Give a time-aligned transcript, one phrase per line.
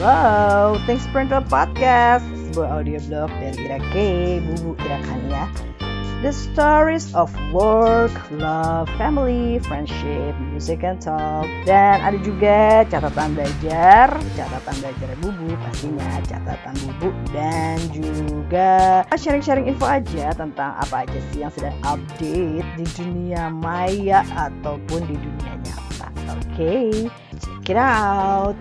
[0.00, 2.24] Hello, thanks the podcast.
[2.48, 3.96] Sebuah audio blog dari Ira K,
[4.48, 4.96] Bubu Ira
[5.28, 5.44] ya
[6.24, 11.44] The stories of work, love, family, friendship, music and talk.
[11.68, 19.84] Dan ada juga catatan belajar Catatan belajar Bubu pastinya catatan Bubu Dan juga sharing-sharing info
[19.84, 26.08] aja tentang apa aja sih yang sedang update di dunia maya ataupun di dunia nyata.
[26.32, 26.88] Oke, okay,
[27.36, 28.56] check it out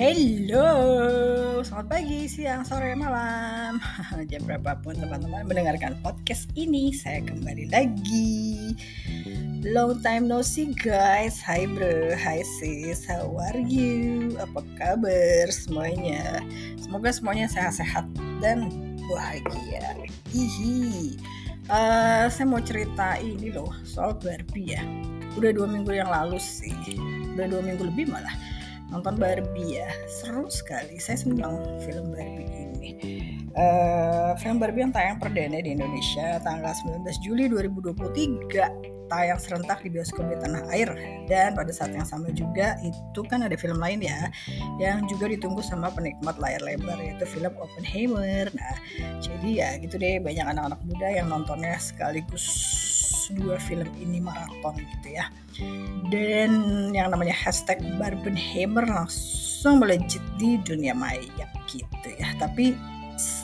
[0.00, 3.76] Halo, selamat pagi, siang, sore, malam.
[4.32, 8.72] Jam berapapun teman-teman mendengarkan podcast ini Saya kembali lagi.
[9.60, 11.44] Long time no see guys.
[11.44, 14.40] Hai bro, hai sis, how are you?
[14.40, 16.40] Apa kabar semuanya?
[16.80, 18.08] Semoga semuanya sehat-sehat
[18.40, 18.72] dan
[19.04, 20.00] bahagia.
[20.32, 21.20] Hihi.
[21.68, 24.82] Uh, Saya mau cerita ini loh soal Barbie ya.
[25.36, 26.72] Udah dua minggu yang lalu sih.
[27.36, 28.49] Udah dua minggu lebih malah
[28.90, 29.90] nonton Barbie ya.
[30.06, 30.98] Seru sekali.
[30.98, 32.90] Saya senang film Barbie ini.
[33.54, 39.90] Uh, film Barbie yang tayang perdana di Indonesia tanggal 19 Juli 2023 tayang serentak di
[39.90, 40.86] bioskop di tanah air.
[41.26, 44.30] Dan pada saat yang sama juga itu kan ada film lain ya
[44.78, 48.46] yang juga ditunggu sama penikmat layar lebar yaitu film Oppenheimer.
[48.54, 48.74] Nah
[49.18, 52.46] jadi ya gitu deh banyak anak-anak muda yang nontonnya sekaligus
[53.36, 55.26] dua film ini maraton gitu ya.
[56.08, 56.50] Dan
[56.94, 62.34] yang namanya hashtag Barbenheimer langsung melejit di dunia maya gitu ya.
[62.40, 62.74] Tapi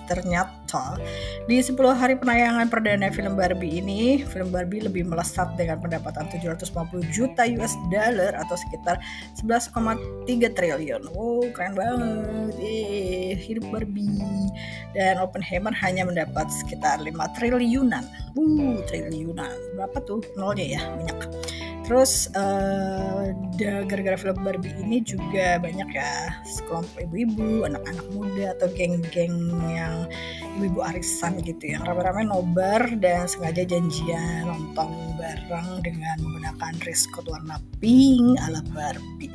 [0.06, 0.98] ternyata
[1.46, 7.06] di 10 hari penayangan perdana film Barbie ini, film Barbie lebih melesat dengan pendapatan 750
[7.14, 8.98] juta US dollar atau sekitar
[9.38, 11.02] 11,3 triliun.
[11.14, 12.54] Wow, keren banget.
[12.58, 14.50] Eh, hidup Barbie.
[14.96, 18.04] Dan Oppenheimer hanya mendapat sekitar 5 triliunan.
[18.34, 19.52] Uh, triliunan.
[19.76, 20.82] Berapa tuh nolnya ya?
[20.96, 21.18] Banyak.
[21.86, 23.30] Terus uh,
[23.86, 30.10] gara-gara film Barbie ini juga banyak ya sekelompok ibu-ibu, anak-anak muda atau geng-geng yang
[30.58, 37.30] ibu-ibu arisan gitu yang rame-rame nobar dan sengaja janjian nonton bareng dengan menggunakan dress code
[37.30, 39.30] warna pink ala Barbie.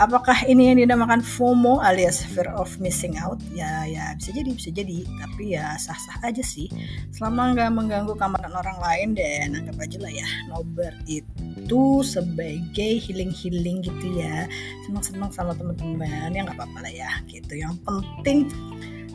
[0.00, 3.36] Apakah ini yang dinamakan FOMO alias fear of missing out?
[3.52, 5.04] Ya, ya bisa jadi, bisa jadi.
[5.04, 6.72] Tapi ya sah-sah aja sih.
[7.12, 13.84] Selama nggak mengganggu kamaran orang lain dan anggap aja lah ya nobar itu sebagai healing-healing
[13.84, 14.48] gitu ya.
[14.88, 17.60] Senang-senang sama teman-teman ya nggak apa-apa lah ya gitu.
[17.60, 18.38] Yang penting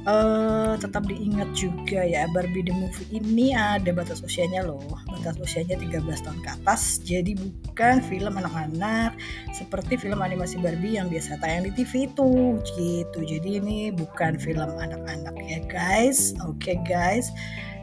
[0.07, 4.81] uh, tetap diingat juga ya Barbie the movie ini ada batas usianya loh.
[5.11, 9.19] Batas usianya 13 tahun ke atas jadi bukan film anak-anak
[9.51, 13.19] seperti film animasi Barbie yang biasa tayang di TV itu gitu.
[13.21, 16.33] Jadi ini bukan film anak-anak ya guys.
[16.47, 17.29] Oke okay, guys.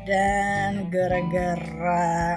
[0.05, 2.37] Dan gara-gara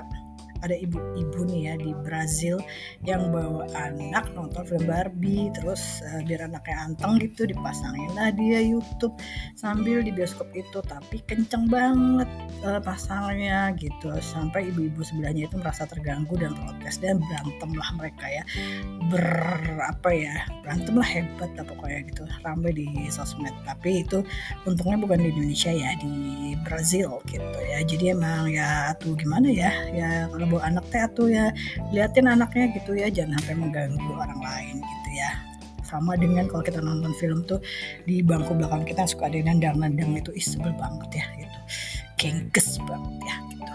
[0.63, 2.57] ada ibu-ibu nih ya di Brazil
[3.05, 8.61] yang bawa anak nonton film Barbie terus uh, biar anaknya anteng gitu dipasangin lah dia
[8.61, 9.13] YouTube
[9.57, 12.29] sambil di bioskop itu tapi kenceng banget
[12.63, 14.09] uh, pasangnya gitu.
[14.23, 18.43] Sampai ibu-ibu sebelahnya itu merasa terganggu dan protes dan berantem lah mereka ya.
[19.07, 19.27] Ber
[19.83, 20.35] apa ya
[20.65, 22.23] berantem lah hebat lah pokoknya gitu.
[22.41, 24.23] Ramai di sosmed tapi itu
[24.65, 26.13] untungnya bukan di Indonesia ya di
[26.63, 27.83] Brazil gitu ya.
[27.83, 31.51] Jadi emang ya tuh gimana ya ya kalau bawa anak teh tuh ya.
[31.93, 35.31] Liatin anaknya gitu ya jangan sampai mengganggu orang lain gitu ya.
[35.87, 37.63] Sama dengan kalau kita nonton film tuh
[38.03, 41.59] di bangku belakang kita suka ada nandang-nandang itu ih sebel banget ya gitu.
[42.17, 43.73] Gengges banget ya gitu.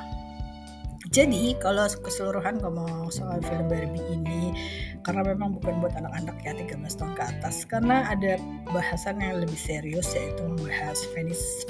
[1.12, 4.56] Jadi kalau keseluruhan ngomong soal film Barbie ini
[5.02, 7.66] karena memang bukan buat anak-anak ya 13 tahun ke atas.
[7.66, 8.38] Karena ada
[8.70, 10.98] bahasan yang lebih serius yaitu membahas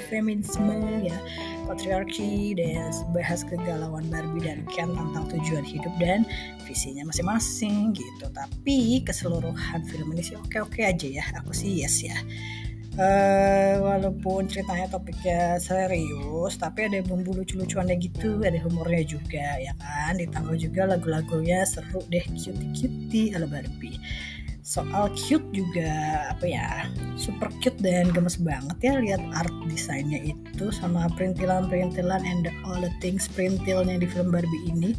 [0.09, 1.17] feminisme ya
[1.65, 6.25] patriarki dan bahas kegalauan Barbie dan Ken tentang tujuan hidup dan
[6.65, 8.25] visinya masing-masing gitu.
[8.31, 11.25] Tapi keseluruhan film ini sih oke-oke aja ya.
[11.43, 12.17] Aku sih yes ya.
[12.93, 13.81] Uh,
[14.23, 20.15] walaupun ceritanya topiknya serius tapi ada bumbu lucu-lucuannya gitu ada humornya juga ya kan?
[20.15, 23.99] Ditambah juga lagu-lagunya seru deh cutie-cutie ala Barbie.
[24.63, 25.91] Soal cute juga
[26.31, 26.87] apa ya
[27.19, 32.87] super cute dan gemes banget ya lihat art desainnya itu sama perintilan-perintilan and all the
[33.03, 34.95] things perintilnya di film Barbie ini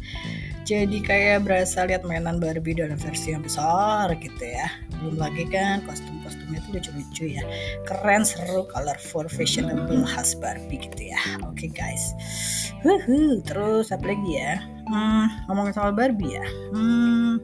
[0.65, 4.65] jadi kayak berasa lihat mainan Barbie dalam versi yang besar gitu ya.
[4.97, 7.45] Belum lagi kan kostum-kostumnya tuh lucu-lucu ya.
[7.85, 11.21] Keren seru colorful fashionable khas Barbie gitu ya.
[11.45, 12.17] Oke okay, guys.
[12.81, 13.45] Wuhu.
[13.45, 14.57] terus apa lagi ya?
[14.89, 16.45] Hmm, ngomongin soal Barbie ya?
[16.73, 17.37] Hmm,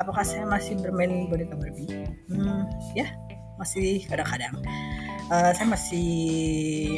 [0.00, 2.08] apakah saya masih bermain boneka Barbie?
[2.32, 2.64] Hmm,
[2.96, 3.12] ya
[3.60, 4.56] masih kadang-kadang.
[5.28, 6.08] Uh, saya masih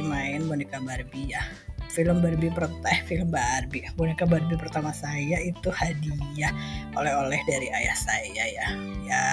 [0.07, 1.43] main boneka Barbie ya
[1.91, 2.55] film Barbie
[2.87, 6.55] eh film Barbie boneka Barbie pertama saya itu hadiah
[6.95, 8.67] oleh-oleh dari ayah saya ya.
[9.07, 9.25] Ya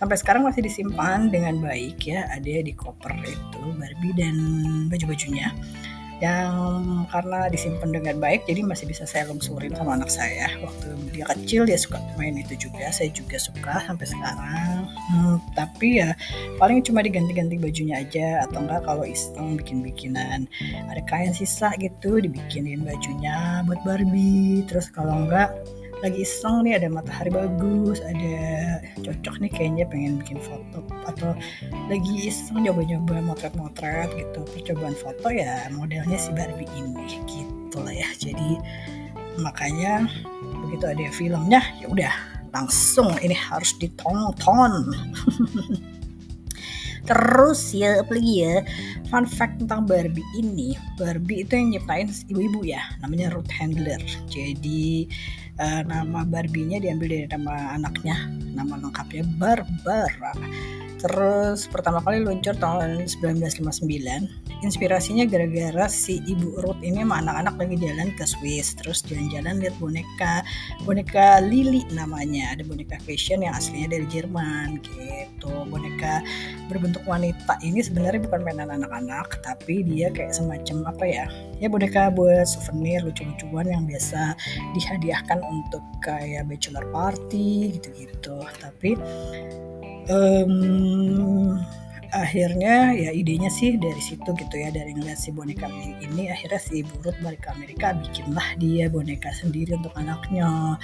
[0.00, 2.24] sampai sekarang masih disimpan dengan baik ya.
[2.32, 4.36] Ada di koper itu Barbie dan
[4.88, 5.52] baju-bajunya
[6.22, 10.54] yang karena disimpan dengan baik jadi masih bisa saya lungsurin sama anak saya.
[10.62, 12.94] Waktu dia kecil dia suka main itu juga.
[12.94, 14.86] Saya juga suka sampai sekarang.
[14.86, 16.14] Hmm, tapi ya
[16.62, 18.46] paling cuma diganti-ganti bajunya aja.
[18.46, 20.46] Atau enggak kalau iseng bikin-bikinan.
[20.94, 24.62] Ada kain sisa gitu dibikinin bajunya buat Barbie.
[24.70, 25.50] Terus kalau enggak
[26.02, 28.34] lagi iseng nih ada matahari bagus ada
[29.06, 31.30] cocok nih kayaknya pengen bikin foto atau
[31.86, 34.42] lagi iseng nyoba-nyoba motret-motret gitu.
[34.50, 38.10] Percobaan foto ya modelnya si Barbie ini gitu lah ya.
[38.18, 38.58] Jadi
[39.38, 40.10] makanya
[40.66, 42.12] begitu ada filmnya ya udah
[42.50, 44.90] langsung ini harus ditonton.
[47.02, 48.62] Terus ya apalagi ya
[49.06, 50.74] fun fact tentang Barbie ini.
[50.98, 54.02] Barbie itu yang nyiptain ibu-ibu ya namanya Ruth Handler.
[54.30, 55.06] Jadi
[55.58, 58.16] uh, nama Barbie-nya diambil dari nama anaknya.
[58.52, 60.32] Nama lengkapnya Barbara.
[61.02, 67.76] Terus pertama kali luncur tahun 1959 inspirasinya gara-gara si ibu Ruth ini sama anak-anak lagi
[67.82, 70.46] jalan ke Swiss terus jalan-jalan lihat boneka
[70.86, 72.54] boneka Lily namanya.
[72.54, 75.52] Ada boneka fashion yang aslinya dari Jerman gitu.
[75.66, 76.22] Boneka
[76.70, 81.26] berbentuk wanita ini sebenarnya bukan mainan anak-anak tapi dia kayak semacam apa ya?
[81.58, 84.38] Ya boneka buat souvenir lucu-lucuan yang biasa
[84.78, 88.38] dihadiahkan untuk kayak bachelor party gitu-gitu.
[88.62, 88.94] Tapi
[90.06, 91.58] um,
[92.12, 95.64] akhirnya ya idenya sih dari situ gitu ya dari ngeliat si boneka
[96.04, 100.76] ini akhirnya si ibu Ruth balik ke Amerika bikinlah dia boneka sendiri untuk anaknya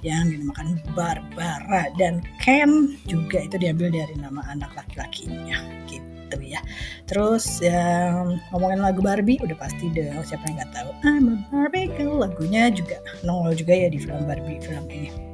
[0.00, 6.64] yang dinamakan Barbara dan Ken juga itu diambil dari nama anak laki-lakinya gitu ya.
[7.04, 10.90] Terus yang ngomongin lagu Barbie udah pasti deh siapa yang nggak tahu.
[11.04, 15.29] I'm a Barbie girl lagunya juga nongol juga ya di film Barbie film ini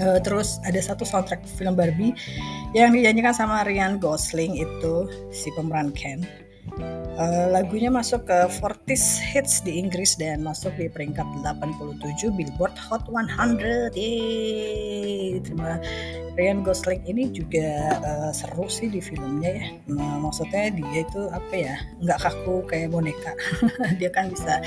[0.00, 2.16] Uh, terus ada satu soundtrack film Barbie
[2.72, 6.24] yang dinyanyikan sama Ryan Gosling itu si pemeran Ken.
[7.20, 8.96] Uh, lagunya masuk ke 40
[9.36, 12.00] hits di Inggris dan masuk di peringkat 87
[12.32, 13.92] Billboard Hot 100.
[13.92, 15.36] Yeay.
[15.44, 15.76] Terima
[16.40, 19.68] Ryan Gosling ini juga uh, seru sih di filmnya ya.
[19.92, 21.76] Nah, maksudnya dia itu apa ya?
[22.00, 23.36] nggak kaku kayak boneka.
[24.00, 24.64] dia kan bisa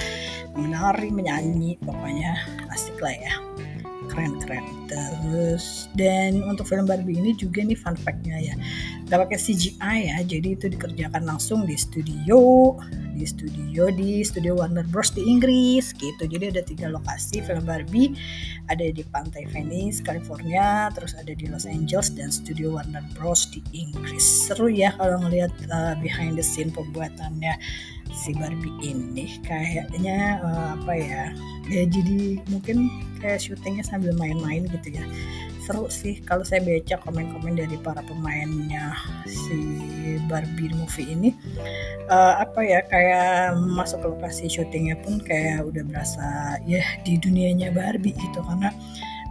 [0.53, 2.38] menari, menyanyi, pokoknya
[2.69, 3.53] asik lah ya
[4.13, 4.65] keren-keren.
[4.86, 8.56] Terus dan untuk film Barbie ini juga nih fun fact-nya ya
[9.13, 12.74] nggak pakai CGI ya jadi itu dikerjakan langsung di studio
[13.13, 16.25] di studio di studio Warner Bros di Inggris gitu.
[16.25, 18.18] Jadi ada tiga lokasi film Barbie
[18.74, 23.62] ada di pantai Venice California terus ada di Los Angeles dan studio Warner Bros di
[23.77, 24.50] Inggris.
[24.50, 27.54] Seru ya kalau ngelihat uh, behind the scene pembuatannya
[28.18, 29.38] si Barbie ini.
[29.45, 31.24] Kayaknya uh, apa ya
[31.69, 32.89] ya jadi mungkin
[33.21, 35.06] kayak syutingnya sambil main-main gitu ya
[35.63, 38.92] seru sih kalau saya baca komen-komen dari para pemainnya
[39.24, 39.80] si
[40.27, 41.31] Barbie movie ini.
[42.12, 47.71] Uh, apa ya kayak masuk ke lokasi syutingnya pun kayak udah berasa ya di dunianya
[47.71, 48.44] Barbie gitu.
[48.44, 48.75] Karena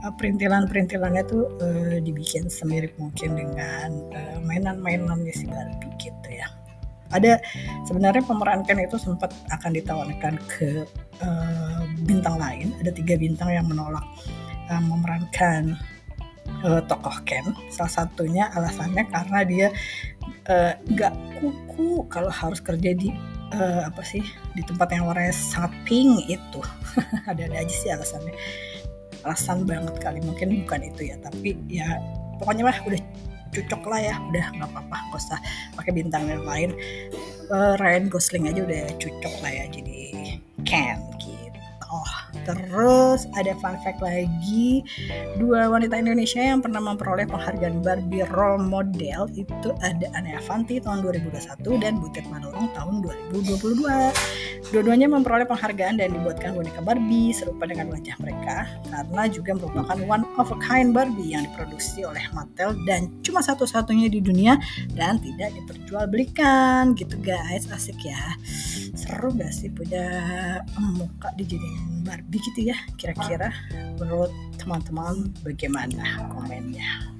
[0.08, 6.49] uh, perintilan-perintilannya tuh uh, dibikin semirip mungkin dengan uh, mainan-mainannya si Barbie gitu ya.
[7.12, 7.44] Ada
[7.85, 10.88] sebenarnya pemeran Ken itu sempat akan ditawarkan ke
[11.20, 12.73] uh, bintang lain.
[12.80, 14.04] Ada tiga bintang yang menolak
[14.73, 15.76] memerankan
[16.64, 17.44] uh, tokoh Ken.
[17.72, 19.68] Salah satunya alasannya karena dia
[20.90, 23.14] nggak uh, kuku kalau harus kerja di
[23.54, 24.22] uh, apa sih
[24.58, 26.61] di tempat yang warnanya sangat pink itu.
[27.30, 28.34] Ada-ada aja sih alasannya.
[29.22, 31.99] Alasan banget kali mungkin bukan itu ya tapi ya
[32.42, 33.00] pokoknya mah udah
[33.52, 35.38] cocok lah ya udah nggak apa-apa gak usah
[35.78, 36.70] pakai bintang yang lain.
[37.52, 40.02] Uh, Ryan Gosling aja udah cocok lah ya jadi
[40.62, 41.58] Ken gitu.
[41.90, 44.82] oh Terus ada fun fact lagi,
[45.38, 51.06] dua wanita Indonesia yang pernah memperoleh penghargaan Barbie Role Model itu ada Anne Avanti tahun
[51.06, 54.72] 2021 dan Butet Manurung tahun 2022.
[54.72, 60.25] Dua-duanya memperoleh penghargaan dan dibuatkan boneka Barbie serupa dengan wajah mereka karena juga merupakan one
[60.40, 64.56] of a kind Barbie yang diproduksi oleh Mattel dan cuma satu-satunya di dunia
[64.96, 66.96] dan tidak diperjualbelikan.
[66.96, 67.68] Gitu guys.
[67.68, 68.38] Asik ya.
[68.96, 70.08] Seru gak sih punya
[70.78, 73.53] muka dijadiin Barbie begitu ya kira-kira
[74.01, 77.12] menurut teman-teman bagaimana komennya?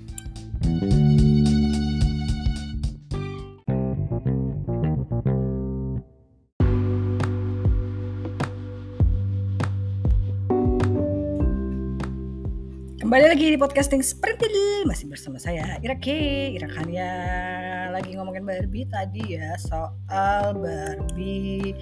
[13.05, 14.49] Kembali lagi di podcasting seperti
[14.89, 16.09] masih bersama saya Ira K.
[16.57, 17.13] Ira Kania
[17.93, 21.77] lagi ngomongin Barbie tadi ya soal Barbie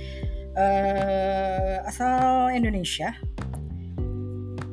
[0.56, 3.14] uh, asal Indonesia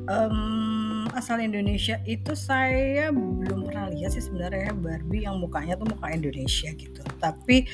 [0.08, 6.14] um, asal Indonesia itu saya belum pernah lihat sih sebenarnya Barbie yang mukanya tuh muka
[6.14, 7.02] Indonesia gitu.
[7.18, 7.66] Tapi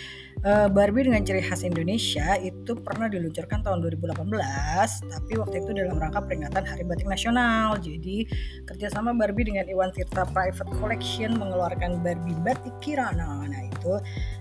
[0.43, 6.01] uh, Barbie dengan ciri khas Indonesia itu pernah diluncurkan tahun 2018, tapi waktu itu dalam
[6.01, 7.77] rangka peringatan Hari Batik Nasional.
[7.79, 8.25] Jadi
[8.65, 13.45] kerjasama Barbie dengan Iwan Tirta Private Collection mengeluarkan Barbie Batik Kirana.
[13.45, 13.93] Nah itu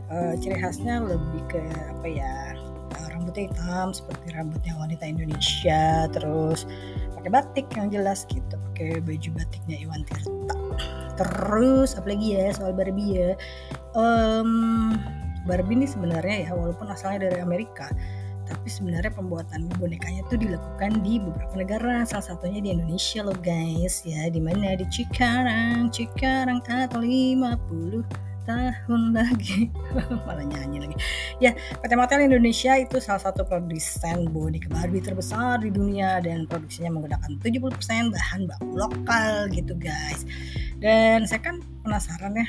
[0.10, 1.62] uh, ciri khasnya lebih ke
[2.00, 2.63] apa ya?
[3.12, 6.70] Rambutnya hitam seperti rambutnya wanita Indonesia terus
[7.20, 10.56] pakai batik yang jelas gitu pakai baju batiknya Iwan Tirta.
[11.14, 13.32] Terus apalagi ya soal Barbie ya.
[13.94, 14.98] Um,
[15.48, 17.88] Barbie ini sebenarnya ya walaupun asalnya dari Amerika
[18.44, 24.04] tapi sebenarnya pembuatan bonekanya itu dilakukan di beberapa negara salah satunya di Indonesia loh guys
[24.04, 24.28] ya.
[24.28, 24.76] Di mana?
[24.76, 29.72] Di Cikarang Cikarang atau 50 tahun lagi.
[30.28, 30.96] Malah nyanyi lagi.
[31.40, 36.94] Ya PT Mattel Indonesia itu salah satu produsen boneka Barbie terbesar di dunia dan produksinya
[36.94, 40.28] menggunakan 70% bahan baku lokal gitu guys.
[40.84, 42.48] Dan saya kan penasaran ya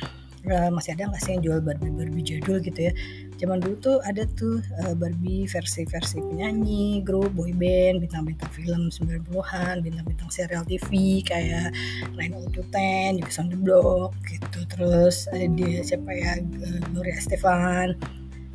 [0.48, 2.92] uh, masih ada nggak sih yang jual Barbie Barbie jadul gitu ya?
[3.38, 10.30] Zaman dulu tuh ada tuh uh, Barbie versi-versi penyanyi grup boyband bintang-bintang film 90-an bintang-bintang
[10.30, 11.74] serial TV kayak
[12.14, 14.60] Line Out to Ten juga Sound the Block gitu.
[14.70, 16.40] Terus ada siapa ya?
[16.40, 17.98] Uh, Gloria Estefan.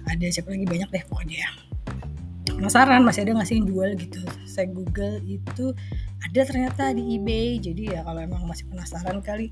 [0.09, 0.65] Ada siapa lagi?
[0.65, 1.68] Banyak deh pokoknya ya
[2.59, 4.21] penasaran masih ada nggak sih yang jual gitu.
[4.43, 5.71] Saya google itu
[6.19, 7.57] ada ternyata di eBay.
[7.63, 9.47] Jadi ya kalau emang masih penasaran kali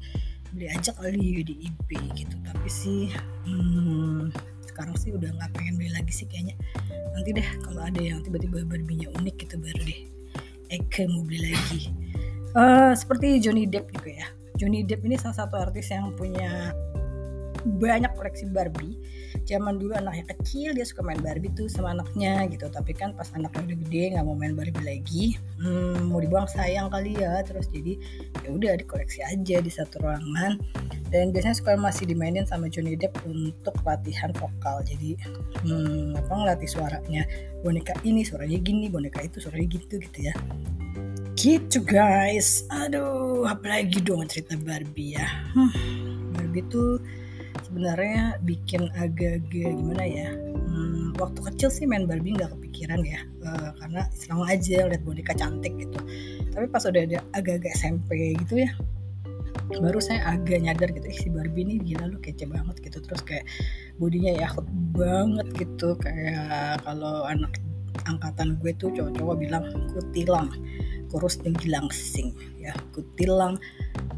[0.52, 2.36] beli aja kali di eBay gitu.
[2.44, 3.08] Tapi sih
[3.48, 4.36] hmm,
[4.68, 6.60] sekarang sih udah nggak pengen beli lagi sih kayaknya.
[7.16, 10.02] Nanti deh kalau ada yang tiba-tiba berbinya unik gitu baru deh
[10.68, 11.90] Eke mau beli lagi.
[12.52, 14.28] Uh, seperti Johnny Depp juga ya.
[14.60, 16.76] Johnny Depp ini salah satu artis yang punya
[17.76, 18.96] banyak koleksi Barbie.
[19.48, 22.68] Zaman dulu anaknya kecil dia suka main Barbie tuh sama anaknya gitu.
[22.72, 25.26] Tapi kan pas anaknya udah gede nggak mau main Barbie lagi.
[25.60, 27.44] Hmm, mau dibuang sayang kali ya.
[27.44, 28.00] Terus jadi
[28.44, 30.60] ya udah dikoleksi aja di satu ruangan.
[31.12, 34.84] Dan biasanya suka masih dimainin sama Johnny Depp untuk latihan vokal.
[34.88, 35.20] Jadi
[35.64, 37.24] hmm, apa ngelatih suaranya.
[37.64, 40.36] Boneka ini suaranya gini boneka itu suaranya gitu gitu ya.
[41.38, 42.68] Gitu guys.
[42.68, 45.28] Aduh apalagi dong cerita Barbie ya.
[45.56, 45.72] Hmm,
[46.36, 47.00] Barbie tuh
[47.68, 53.76] sebenarnya bikin agak-agak gimana ya hmm, waktu kecil sih main Barbie nggak kepikiran ya uh,
[53.84, 56.00] karena senang aja lihat boneka cantik gitu.
[56.56, 58.72] Tapi pas udah ada agak-agak SMP gitu ya
[59.68, 63.04] baru saya agak nyadar gitu eh si Barbie ini gila lu kece banget gitu.
[63.04, 63.46] Terus kayak
[64.00, 64.48] bodinya ya
[64.96, 67.52] banget gitu kayak kalau anak
[68.08, 70.48] angkatan gue tuh cowok-cowok bilang kutilang
[71.12, 73.56] kurus tinggi langsing ya kutilang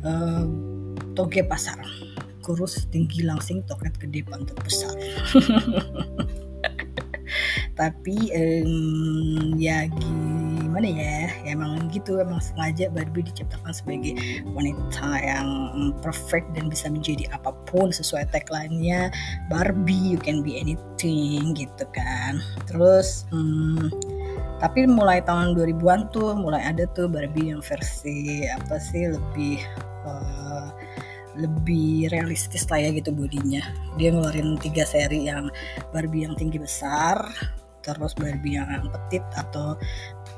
[0.04, 0.46] uh,
[1.14, 1.80] toge pasar
[2.42, 4.94] kurus tinggi langsing toket gede pantat besar.
[7.80, 11.32] Tapi um, ya gimana ya?
[11.46, 14.20] ya emang gitu emang sengaja Barbie diciptakan sebagai
[14.52, 15.48] wanita yang
[16.04, 19.14] perfect dan bisa menjadi apa pun sesuai tagline-nya.
[19.48, 22.44] Barbie you can be anything gitu kan.
[22.68, 23.88] Terus um,
[24.60, 29.64] tapi mulai tahun 2000-an tuh mulai ada tuh Barbie yang versi apa sih lebih
[30.04, 30.68] uh,
[31.40, 33.64] lebih realistis lah ya gitu bodinya.
[33.96, 35.48] Dia ngeluarin tiga seri yang
[35.96, 37.18] Barbie yang tinggi besar
[37.80, 39.80] terus Barbie yang petit atau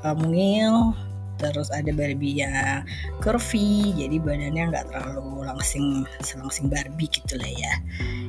[0.06, 0.94] uh, mungil
[1.42, 2.86] terus ada Barbie yang
[3.18, 7.74] curvy jadi badannya nggak terlalu langsing selangsing Barbie gitu lah ya.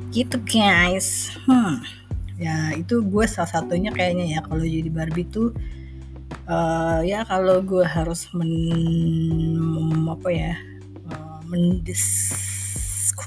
[0.10, 1.30] Gitu guys.
[1.46, 1.77] Hmm.
[2.42, 5.53] Ya itu gue salah satunya kayaknya ya kalau jadi Barbie tuh
[6.50, 8.50] uh, ya kalau gue harus men
[10.10, 10.53] apa ya
[11.13, 12.34] uh, mendes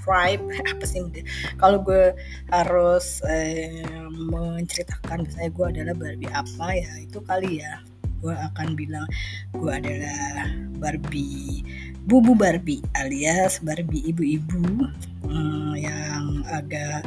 [0.07, 1.03] describe apa sih
[1.59, 2.15] kalau gue
[2.55, 3.83] harus eh,
[4.15, 7.83] menceritakan misalnya gue adalah Barbie apa ya itu kali ya.
[8.23, 9.07] Gue akan bilang
[9.53, 10.47] gue adalah
[10.79, 11.67] Barbie
[12.07, 14.89] bubu Barbie alias Barbie ibu-ibu
[15.27, 17.03] hmm, yang agak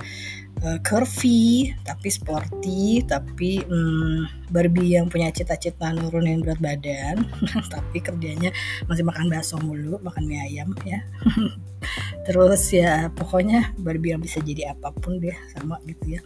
[0.63, 7.24] uh, curvy tapi sporty tapi um, Barbie yang punya cita-cita nurunin berat badan
[7.74, 8.51] tapi kerjanya
[8.91, 11.00] masih makan bakso mulu makan mie ayam ya
[12.28, 16.22] terus ya pokoknya Barbie yang bisa jadi apa pun deh sama gitu ya.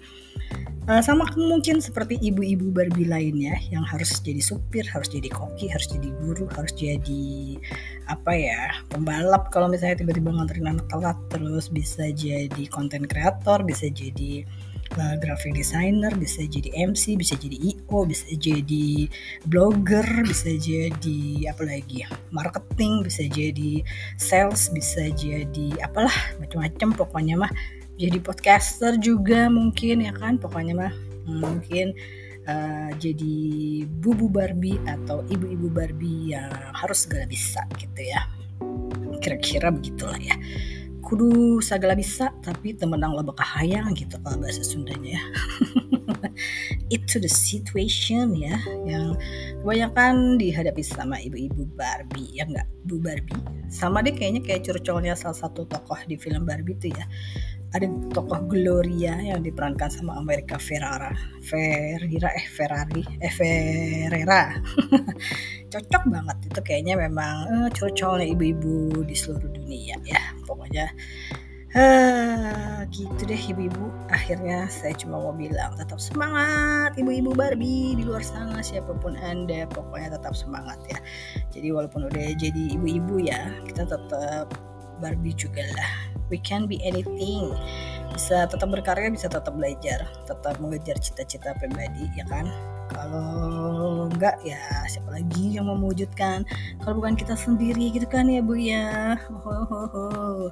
[0.83, 5.87] Uh, sama mungkin seperti ibu-ibu Barbie lainnya yang harus jadi supir, harus jadi koki, harus
[5.87, 7.55] jadi guru, harus jadi
[8.11, 9.47] apa ya pembalap.
[9.55, 14.43] Kalau misalnya tiba-tiba nganterin anak telat, terus bisa jadi konten kreator, bisa jadi
[14.97, 19.09] uh, graphic designer, bisa jadi MC, bisa jadi IO, bisa jadi
[19.47, 23.81] blogger, bisa jadi apa lagi ya, marketing, bisa jadi
[24.17, 26.89] sales, bisa jadi apalah macam-macam.
[26.93, 27.51] Pokoknya mah
[27.97, 30.93] jadi podcaster juga mungkin ya kan pokoknya mah
[31.29, 31.93] mungkin
[32.49, 33.37] uh, jadi
[33.85, 38.25] bubu Barbie atau ibu-ibu Barbie yang harus segala bisa gitu ya.
[39.23, 40.35] Kira-kira begitulah ya
[41.13, 45.23] kudu segala bisa tapi temenang loba kahayang gitu kalau bahasa Sundanya ya.
[46.97, 48.57] Itu the situation ya
[48.89, 49.13] yang
[49.61, 53.37] kebanyakan dihadapi sama ibu-ibu Barbie ya enggak Bu Barbie?
[53.69, 57.05] Sama deh kayaknya kayak curcolnya salah satu tokoh di film Barbie itu ya
[57.73, 61.09] ada tokoh Gloria yang diperankan sama Amerika Ferrara
[61.43, 64.55] Ferrira eh Ferrari eh Ferrera.
[65.73, 70.87] Cocok banget itu kayaknya memang uh, curcolnya ibu-ibu di seluruh dunia ya pokoknya.
[71.73, 73.89] Uh, gitu deh ibu-ibu.
[74.13, 79.65] Akhirnya saya cuma mau bilang tetap semangat ibu-ibu Barbie di luar sana siapa pun anda
[79.73, 80.99] pokoknya tetap semangat ya.
[81.49, 85.93] Jadi walaupun udah jadi ibu-ibu ya kita tetap Barbie juga lah.
[86.27, 87.53] We can be anything.
[88.13, 90.05] Bisa tetap berkarya bisa tetap belajar.
[90.25, 94.59] Tetap mengejar cita-cita pribadi ya kan kalau enggak ya
[94.89, 96.43] siapa lagi yang mau mewujudkan?
[96.83, 99.15] Kalau bukan kita sendiri gitu kan ya bu ya?
[99.31, 100.51] Uh,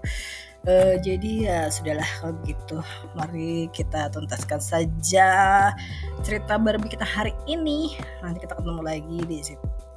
[1.05, 2.77] jadi ya sudahlah kalau begitu.
[3.17, 5.29] Mari kita tuntaskan saja
[6.23, 7.99] cerita Barbie kita hari ini.
[8.23, 9.39] Nanti kita ketemu lagi di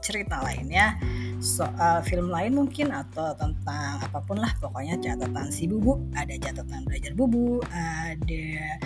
[0.05, 1.01] cerita lainnya
[1.41, 6.85] soal film lain mungkin atau tentang apa pun lah pokoknya catatan si bubu ada catatan
[6.85, 8.77] belajar bubu ada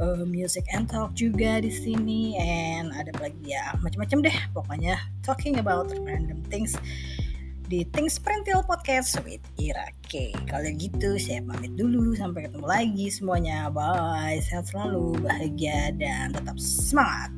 [0.00, 5.60] uh, music and talk juga di sini and ada lagi ya macam-macam deh pokoknya talking
[5.60, 6.76] about random things
[7.66, 10.30] di Things Printil Podcast with Ira K.
[10.46, 13.66] Kalau gitu saya pamit dulu sampai ketemu lagi semuanya.
[13.74, 14.38] Bye.
[14.38, 17.34] Sehat selalu, bahagia dan tetap semangat.